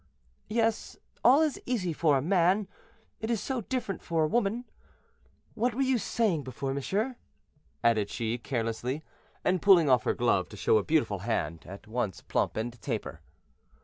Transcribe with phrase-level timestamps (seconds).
[0.49, 2.67] "Yes, all is easy for a man;
[3.19, 4.65] it is so different for a woman.
[5.53, 7.17] What were you saying before, monsieur?"
[7.83, 9.03] added she, carelessly,
[9.45, 13.21] and pulling off her glove to show a beautiful hand, at once plump and taper.